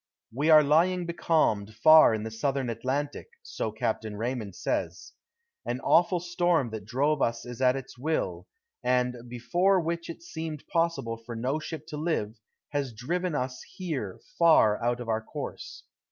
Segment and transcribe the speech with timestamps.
[0.33, 5.13] We are lying becalmed far in the Southern Atlantic, so Captain Raymond says.
[5.63, 8.47] An awful storm that drove us at its will,
[8.83, 14.19] and before which it seemed possible for no ship to live, has driven us here
[14.39, 15.83] far out of our course.